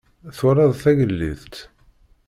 Twalaḍ 0.37 0.71
tagellidt? 0.83 1.55